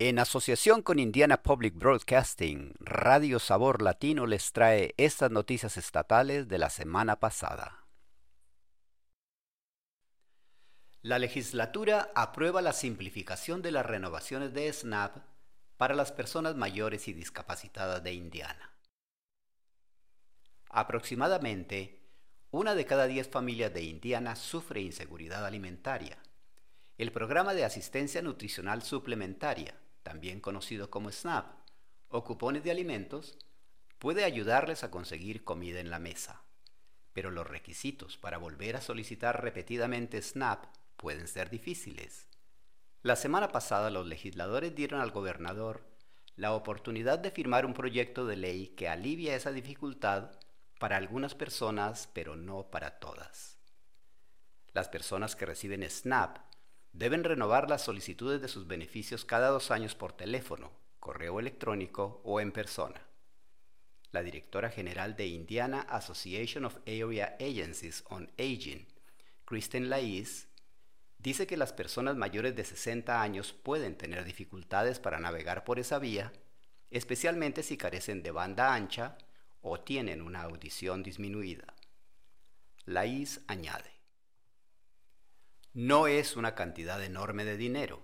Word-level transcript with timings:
En 0.00 0.18
asociación 0.18 0.82
con 0.82 0.98
Indiana 0.98 1.44
Public 1.44 1.76
Broadcasting, 1.76 2.74
Radio 2.80 3.38
Sabor 3.38 3.80
Latino 3.80 4.26
les 4.26 4.50
trae 4.50 4.92
estas 4.96 5.30
noticias 5.30 5.76
estatales 5.76 6.48
de 6.48 6.58
la 6.58 6.68
semana 6.68 7.20
pasada. 7.20 7.84
La 11.00 11.20
legislatura 11.20 12.10
aprueba 12.16 12.60
la 12.60 12.72
simplificación 12.72 13.62
de 13.62 13.70
las 13.70 13.86
renovaciones 13.86 14.52
de 14.52 14.72
SNAP 14.72 15.18
para 15.76 15.94
las 15.94 16.10
personas 16.10 16.56
mayores 16.56 17.06
y 17.06 17.12
discapacitadas 17.12 18.02
de 18.02 18.14
Indiana. 18.14 18.72
Aproximadamente 20.70 22.00
una 22.50 22.74
de 22.74 22.84
cada 22.84 23.06
diez 23.06 23.28
familias 23.28 23.72
de 23.72 23.84
Indiana 23.84 24.34
sufre 24.34 24.80
inseguridad 24.80 25.46
alimentaria. 25.46 26.18
El 26.98 27.12
programa 27.12 27.54
de 27.54 27.64
asistencia 27.64 28.22
nutricional 28.22 28.82
suplementaria 28.82 29.74
también 30.04 30.40
conocido 30.40 30.90
como 30.90 31.10
SNAP, 31.10 31.46
o 32.08 32.22
cupones 32.22 32.62
de 32.62 32.70
alimentos, 32.70 33.36
puede 33.98 34.22
ayudarles 34.22 34.84
a 34.84 34.90
conseguir 34.92 35.42
comida 35.42 35.80
en 35.80 35.90
la 35.90 35.98
mesa. 35.98 36.42
Pero 37.12 37.32
los 37.32 37.48
requisitos 37.48 38.16
para 38.16 38.38
volver 38.38 38.76
a 38.76 38.80
solicitar 38.80 39.42
repetidamente 39.42 40.22
SNAP 40.22 40.66
pueden 40.96 41.26
ser 41.26 41.50
difíciles. 41.50 42.28
La 43.02 43.16
semana 43.16 43.48
pasada 43.48 43.90
los 43.90 44.06
legisladores 44.06 44.74
dieron 44.74 45.00
al 45.00 45.10
gobernador 45.10 45.84
la 46.36 46.52
oportunidad 46.52 47.18
de 47.18 47.30
firmar 47.30 47.66
un 47.66 47.74
proyecto 47.74 48.26
de 48.26 48.36
ley 48.36 48.68
que 48.68 48.88
alivia 48.88 49.34
esa 49.34 49.52
dificultad 49.52 50.30
para 50.78 50.96
algunas 50.96 51.34
personas, 51.34 52.08
pero 52.12 52.36
no 52.36 52.70
para 52.70 52.98
todas. 52.98 53.58
Las 54.72 54.88
personas 54.88 55.36
que 55.36 55.46
reciben 55.46 55.88
SNAP 55.88 56.38
deben 56.94 57.24
renovar 57.24 57.68
las 57.68 57.82
solicitudes 57.82 58.40
de 58.40 58.48
sus 58.48 58.66
beneficios 58.66 59.24
cada 59.24 59.48
dos 59.48 59.70
años 59.70 59.94
por 59.94 60.12
teléfono, 60.12 60.70
correo 61.00 61.40
electrónico 61.40 62.22
o 62.24 62.40
en 62.40 62.52
persona. 62.52 63.02
La 64.12 64.22
directora 64.22 64.70
general 64.70 65.16
de 65.16 65.26
Indiana 65.26 65.80
Association 65.80 66.64
of 66.64 66.76
Area 66.86 67.36
Agencies 67.40 68.04
on 68.08 68.30
Aging, 68.38 68.86
Kristen 69.44 69.90
Laiz, 69.90 70.46
dice 71.18 71.48
que 71.48 71.56
las 71.56 71.72
personas 71.72 72.16
mayores 72.16 72.54
de 72.54 72.64
60 72.64 73.20
años 73.20 73.52
pueden 73.52 73.96
tener 73.96 74.24
dificultades 74.24 75.00
para 75.00 75.18
navegar 75.18 75.64
por 75.64 75.80
esa 75.80 75.98
vía, 75.98 76.32
especialmente 76.90 77.64
si 77.64 77.76
carecen 77.76 78.22
de 78.22 78.30
banda 78.30 78.72
ancha 78.72 79.18
o 79.62 79.80
tienen 79.80 80.22
una 80.22 80.42
audición 80.42 81.02
disminuida. 81.02 81.74
Laiz 82.84 83.40
añade, 83.48 83.93
no 85.74 86.06
es 86.06 86.36
una 86.36 86.54
cantidad 86.54 87.02
enorme 87.02 87.44
de 87.44 87.56
dinero. 87.56 88.00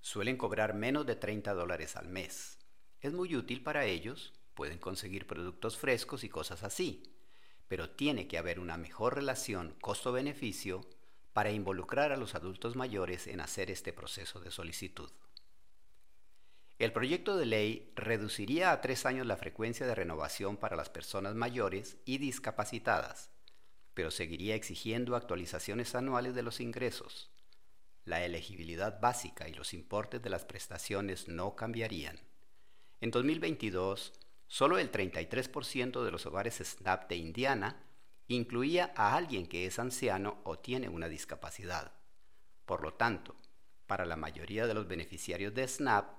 Suelen 0.00 0.36
cobrar 0.36 0.74
menos 0.74 1.06
de 1.06 1.16
30 1.16 1.54
dólares 1.54 1.96
al 1.96 2.06
mes. 2.06 2.58
Es 3.00 3.14
muy 3.14 3.34
útil 3.34 3.62
para 3.62 3.86
ellos, 3.86 4.34
pueden 4.52 4.78
conseguir 4.78 5.26
productos 5.26 5.78
frescos 5.78 6.22
y 6.22 6.28
cosas 6.28 6.62
así, 6.62 7.02
pero 7.66 7.88
tiene 7.88 8.28
que 8.28 8.36
haber 8.36 8.60
una 8.60 8.76
mejor 8.76 9.14
relación 9.14 9.74
costo-beneficio 9.80 10.82
para 11.32 11.50
involucrar 11.50 12.12
a 12.12 12.18
los 12.18 12.34
adultos 12.34 12.76
mayores 12.76 13.26
en 13.26 13.40
hacer 13.40 13.70
este 13.70 13.94
proceso 13.94 14.40
de 14.40 14.50
solicitud. 14.50 15.10
El 16.78 16.92
proyecto 16.92 17.38
de 17.38 17.46
ley 17.46 17.90
reduciría 17.96 18.70
a 18.70 18.82
tres 18.82 19.06
años 19.06 19.26
la 19.26 19.38
frecuencia 19.38 19.86
de 19.86 19.94
renovación 19.94 20.58
para 20.58 20.76
las 20.76 20.90
personas 20.90 21.34
mayores 21.34 21.96
y 22.04 22.18
discapacitadas, 22.18 23.30
pero 23.94 24.10
seguiría 24.10 24.54
exigiendo 24.54 25.16
actualizaciones 25.16 25.94
anuales 25.94 26.34
de 26.34 26.42
los 26.42 26.60
ingresos. 26.60 27.30
La 28.04 28.24
elegibilidad 28.24 29.00
básica 29.00 29.48
y 29.48 29.54
los 29.54 29.74
importes 29.74 30.22
de 30.22 30.30
las 30.30 30.44
prestaciones 30.44 31.28
no 31.28 31.54
cambiarían. 31.54 32.18
En 33.00 33.10
2022, 33.10 34.12
solo 34.48 34.78
el 34.78 34.90
33% 34.90 36.04
de 36.04 36.10
los 36.10 36.26
hogares 36.26 36.56
SNAP 36.56 37.08
de 37.08 37.16
Indiana 37.16 37.82
incluía 38.28 38.92
a 38.96 39.14
alguien 39.16 39.46
que 39.46 39.66
es 39.66 39.78
anciano 39.78 40.40
o 40.44 40.58
tiene 40.58 40.88
una 40.88 41.08
discapacidad. 41.08 41.92
Por 42.64 42.82
lo 42.82 42.94
tanto, 42.94 43.36
para 43.86 44.06
la 44.06 44.16
mayoría 44.16 44.66
de 44.66 44.74
los 44.74 44.88
beneficiarios 44.88 45.54
de 45.54 45.68
SNAP, 45.68 46.18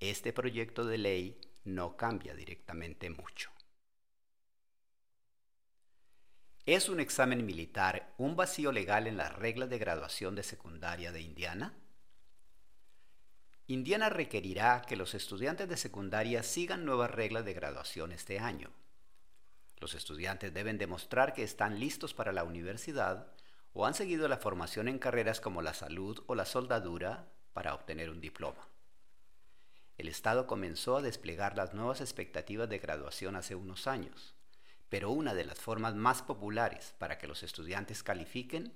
este 0.00 0.32
proyecto 0.32 0.84
de 0.86 0.98
ley 0.98 1.40
no 1.64 1.96
cambia 1.96 2.34
directamente 2.34 3.10
mucho. 3.10 3.50
¿Es 6.68 6.90
un 6.90 7.00
examen 7.00 7.46
militar 7.46 8.12
un 8.18 8.36
vacío 8.36 8.72
legal 8.72 9.06
en 9.06 9.16
las 9.16 9.34
reglas 9.34 9.70
de 9.70 9.78
graduación 9.78 10.34
de 10.34 10.42
secundaria 10.42 11.12
de 11.12 11.22
Indiana? 11.22 11.72
Indiana 13.66 14.10
requerirá 14.10 14.82
que 14.82 14.94
los 14.94 15.14
estudiantes 15.14 15.66
de 15.66 15.78
secundaria 15.78 16.42
sigan 16.42 16.84
nuevas 16.84 17.10
reglas 17.10 17.46
de 17.46 17.54
graduación 17.54 18.12
este 18.12 18.38
año. 18.38 18.70
Los 19.78 19.94
estudiantes 19.94 20.52
deben 20.52 20.76
demostrar 20.76 21.32
que 21.32 21.42
están 21.42 21.80
listos 21.80 22.12
para 22.12 22.32
la 22.32 22.44
universidad 22.44 23.32
o 23.72 23.86
han 23.86 23.94
seguido 23.94 24.28
la 24.28 24.36
formación 24.36 24.88
en 24.88 24.98
carreras 24.98 25.40
como 25.40 25.62
la 25.62 25.72
salud 25.72 26.22
o 26.26 26.34
la 26.34 26.44
soldadura 26.44 27.32
para 27.54 27.72
obtener 27.72 28.10
un 28.10 28.20
diploma. 28.20 28.68
El 29.96 30.06
Estado 30.06 30.46
comenzó 30.46 30.98
a 30.98 31.02
desplegar 31.02 31.56
las 31.56 31.72
nuevas 31.72 32.02
expectativas 32.02 32.68
de 32.68 32.78
graduación 32.78 33.36
hace 33.36 33.54
unos 33.54 33.86
años 33.86 34.34
pero 34.88 35.10
una 35.10 35.34
de 35.34 35.44
las 35.44 35.58
formas 35.58 35.94
más 35.94 36.22
populares 36.22 36.94
para 36.98 37.18
que 37.18 37.26
los 37.26 37.42
estudiantes 37.42 38.02
califiquen 38.02 38.72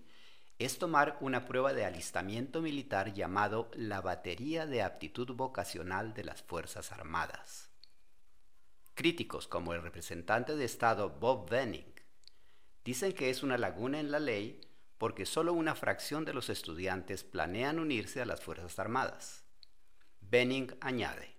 es 0.58 0.78
tomar 0.78 1.16
una 1.20 1.44
prueba 1.46 1.72
de 1.72 1.84
alistamiento 1.84 2.60
militar 2.60 3.14
llamado 3.14 3.70
la 3.74 4.00
Batería 4.00 4.66
de 4.66 4.82
Aptitud 4.82 5.34
Vocacional 5.34 6.14
de 6.14 6.24
las 6.24 6.42
Fuerzas 6.42 6.92
Armadas. 6.92 7.70
Críticos 8.94 9.48
como 9.48 9.72
el 9.72 9.82
representante 9.82 10.54
de 10.54 10.64
Estado 10.64 11.10
Bob 11.10 11.48
Benning 11.48 11.94
dicen 12.84 13.12
que 13.12 13.30
es 13.30 13.42
una 13.42 13.56
laguna 13.56 13.98
en 13.98 14.10
la 14.10 14.20
ley 14.20 14.60
porque 14.98 15.26
solo 15.26 15.52
una 15.52 15.74
fracción 15.74 16.24
de 16.24 16.34
los 16.34 16.48
estudiantes 16.48 17.24
planean 17.24 17.80
unirse 17.80 18.20
a 18.22 18.26
las 18.26 18.40
Fuerzas 18.40 18.78
Armadas. 18.78 19.44
Benning 20.20 20.76
añade, 20.80 21.31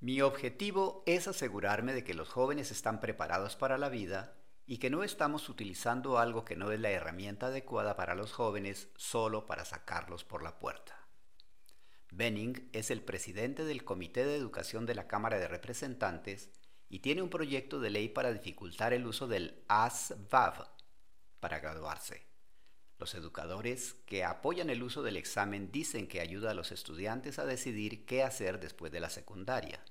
mi 0.00 0.22
objetivo 0.22 1.02
es 1.04 1.28
asegurarme 1.28 1.92
de 1.92 2.02
que 2.02 2.14
los 2.14 2.30
jóvenes 2.30 2.70
están 2.70 3.00
preparados 3.00 3.56
para 3.56 3.76
la 3.76 3.90
vida 3.90 4.34
y 4.64 4.78
que 4.78 4.88
no 4.88 5.04
estamos 5.04 5.50
utilizando 5.50 6.18
algo 6.18 6.42
que 6.42 6.56
no 6.56 6.72
es 6.72 6.80
la 6.80 6.90
herramienta 6.90 7.48
adecuada 7.48 7.96
para 7.96 8.14
los 8.14 8.32
jóvenes 8.32 8.88
solo 8.96 9.44
para 9.44 9.66
sacarlos 9.66 10.24
por 10.24 10.42
la 10.42 10.58
puerta. 10.58 11.06
Benning 12.12 12.70
es 12.72 12.90
el 12.90 13.02
presidente 13.02 13.64
del 13.64 13.84
Comité 13.84 14.24
de 14.24 14.36
Educación 14.36 14.86
de 14.86 14.94
la 14.94 15.06
Cámara 15.06 15.38
de 15.38 15.48
Representantes 15.48 16.50
y 16.88 17.00
tiene 17.00 17.20
un 17.20 17.28
proyecto 17.28 17.78
de 17.78 17.90
ley 17.90 18.08
para 18.08 18.32
dificultar 18.32 18.94
el 18.94 19.06
uso 19.06 19.28
del 19.28 19.64
ASVAB 19.68 20.66
para 21.40 21.60
graduarse. 21.60 22.29
Los 23.00 23.14
educadores 23.14 23.94
que 24.04 24.24
apoyan 24.24 24.68
el 24.68 24.82
uso 24.82 25.02
del 25.02 25.16
examen 25.16 25.72
dicen 25.72 26.06
que 26.06 26.20
ayuda 26.20 26.50
a 26.50 26.54
los 26.54 26.70
estudiantes 26.70 27.38
a 27.38 27.46
decidir 27.46 28.04
qué 28.04 28.22
hacer 28.22 28.60
después 28.60 28.92
de 28.92 29.00
la 29.00 29.08
secundaria. 29.08 29.82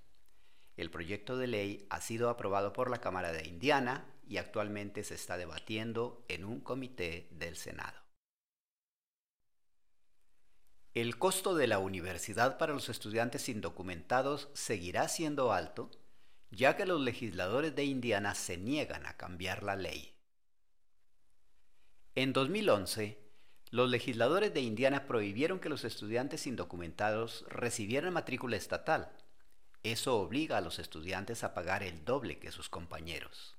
El 0.78 0.92
proyecto 0.92 1.36
de 1.36 1.48
ley 1.48 1.88
ha 1.90 2.02
sido 2.02 2.30
aprobado 2.30 2.72
por 2.72 2.92
la 2.92 3.02
Cámara 3.02 3.32
de 3.32 3.48
Indiana 3.48 4.06
y 4.28 4.38
actualmente 4.38 5.04
se 5.04 5.16
está 5.16 5.38
debatiendo 5.38 6.24
en 6.28 6.46
un 6.46 6.60
comité 6.60 7.28
del 7.32 7.56
Senado. 7.56 8.00
El 10.94 11.18
costo 11.18 11.56
de 11.56 11.66
la 11.66 11.80
universidad 11.80 12.60
para 12.60 12.74
los 12.74 12.90
estudiantes 12.90 13.50
indocumentados 13.50 14.50
seguirá 14.54 15.08
siendo 15.08 15.52
alto, 15.52 15.90
ya 16.52 16.78
que 16.78 16.86
los 16.86 17.02
legisladores 17.02 17.76
de 17.76 17.86
Indiana 17.86 18.36
se 18.36 18.58
niegan 18.58 19.08
a 19.08 19.18
cambiar 19.18 19.64
la 19.64 19.76
ley. 19.76 20.19
En 22.20 22.34
2011, 22.34 23.18
los 23.72 23.90
legisladores 23.90 24.54
de 24.54 24.60
Indiana 24.60 25.08
prohibieron 25.08 25.62
que 25.62 25.70
los 25.70 25.86
estudiantes 25.86 26.48
indocumentados 26.48 27.46
recibieran 27.48 28.12
matrícula 28.12 28.58
estatal. 28.58 29.10
Eso 29.84 30.20
obliga 30.20 30.58
a 30.58 30.62
los 30.62 30.80
estudiantes 30.80 31.46
a 31.46 31.54
pagar 31.54 31.82
el 31.82 32.04
doble 32.04 32.38
que 32.38 32.52
sus 32.52 32.68
compañeros. 32.68 33.56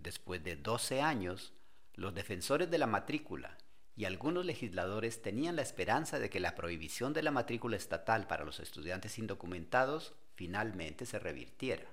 Después 0.00 0.42
de 0.42 0.56
12 0.56 1.02
años, 1.02 1.52
los 1.94 2.16
defensores 2.16 2.68
de 2.68 2.78
la 2.78 2.88
matrícula 2.88 3.56
y 3.94 4.06
algunos 4.06 4.44
legisladores 4.44 5.22
tenían 5.22 5.54
la 5.54 5.62
esperanza 5.62 6.18
de 6.18 6.30
que 6.30 6.40
la 6.40 6.56
prohibición 6.56 7.12
de 7.12 7.22
la 7.22 7.30
matrícula 7.30 7.76
estatal 7.76 8.26
para 8.26 8.44
los 8.44 8.58
estudiantes 8.58 9.20
indocumentados 9.20 10.14
finalmente 10.34 11.06
se 11.06 11.20
revirtiera. 11.20 11.86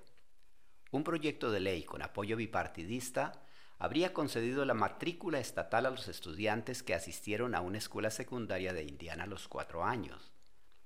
Un 0.89 1.03
proyecto 1.03 1.51
de 1.51 1.59
ley 1.59 1.83
con 1.83 2.01
apoyo 2.01 2.38
bipartidista 2.38 3.45
habría 3.77 4.13
concedido 4.13 4.66
la 4.66 4.74
matrícula 4.74 5.39
estatal 5.39 5.86
a 5.86 5.92
los 5.92 6.07
estudiantes 6.07 6.83
que 6.83 6.94
asistieron 6.94 7.56
a 7.56 7.62
una 7.62 7.77
escuela 7.77 8.10
secundaria 8.10 8.74
de 8.74 8.83
Indiana 8.83 9.25
los 9.25 9.48
cuatro 9.48 9.83
años, 9.83 10.31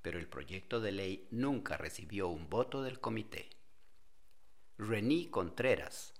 pero 0.02 0.20
el 0.20 0.28
proyecto 0.28 0.82
de 0.82 0.92
ley 0.92 1.28
nunca 1.32 1.78
recibió 1.78 2.30
un 2.30 2.50
voto 2.50 2.82
del 2.82 3.00
comité. 3.00 3.50
René 4.78 5.30
Contreras, 5.30 6.14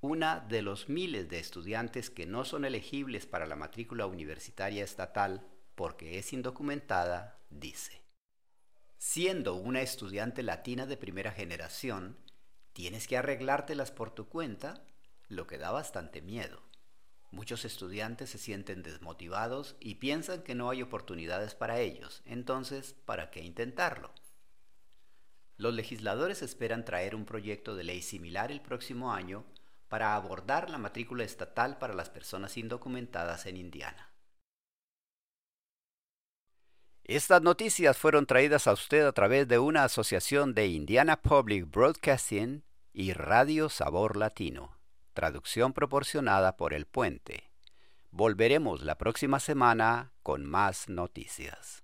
una 0.00 0.40
de 0.40 0.62
los 0.62 0.88
miles 0.88 1.28
de 1.28 1.38
estudiantes 1.38 2.10
que 2.10 2.26
no 2.26 2.44
son 2.44 2.64
elegibles 2.64 3.26
para 3.26 3.46
la 3.46 3.56
matrícula 3.56 4.06
universitaria 4.06 4.84
estatal 4.84 5.46
porque 5.74 6.18
es 6.18 6.32
indocumentada, 6.32 7.38
dice. 7.50 8.02
Siendo 8.98 9.54
una 9.54 9.80
estudiante 9.80 10.42
latina 10.42 10.86
de 10.86 10.96
primera 10.96 11.32
generación, 11.32 12.16
tienes 12.72 13.08
que 13.08 13.16
arreglártelas 13.16 13.90
por 13.90 14.10
tu 14.10 14.28
cuenta, 14.28 14.84
lo 15.32 15.46
que 15.46 15.58
da 15.58 15.70
bastante 15.70 16.22
miedo. 16.22 16.62
Muchos 17.30 17.64
estudiantes 17.64 18.30
se 18.30 18.38
sienten 18.38 18.82
desmotivados 18.82 19.76
y 19.80 19.94
piensan 19.96 20.42
que 20.42 20.54
no 20.54 20.68
hay 20.68 20.82
oportunidades 20.82 21.54
para 21.54 21.80
ellos, 21.80 22.22
entonces, 22.26 22.94
¿para 23.06 23.30
qué 23.30 23.40
intentarlo? 23.40 24.12
Los 25.56 25.74
legisladores 25.74 26.42
esperan 26.42 26.84
traer 26.84 27.14
un 27.14 27.24
proyecto 27.24 27.74
de 27.74 27.84
ley 27.84 28.02
similar 28.02 28.52
el 28.52 28.60
próximo 28.60 29.12
año 29.12 29.44
para 29.88 30.14
abordar 30.14 30.70
la 30.70 30.78
matrícula 30.78 31.24
estatal 31.24 31.78
para 31.78 31.94
las 31.94 32.10
personas 32.10 32.56
indocumentadas 32.56 33.46
en 33.46 33.56
Indiana. 33.56 34.10
Estas 37.04 37.42
noticias 37.42 37.96
fueron 37.96 38.26
traídas 38.26 38.66
a 38.66 38.72
usted 38.72 39.06
a 39.06 39.12
través 39.12 39.48
de 39.48 39.58
una 39.58 39.84
asociación 39.84 40.54
de 40.54 40.68
Indiana 40.68 41.20
Public 41.20 41.70
Broadcasting 41.70 42.64
y 42.92 43.12
Radio 43.12 43.68
Sabor 43.68 44.16
Latino. 44.16 44.81
Traducción 45.12 45.74
proporcionada 45.74 46.56
por 46.56 46.72
El 46.72 46.86
Puente. 46.86 47.50
Volveremos 48.10 48.82
la 48.82 48.96
próxima 48.96 49.40
semana 49.40 50.12
con 50.22 50.46
más 50.46 50.88
noticias. 50.88 51.81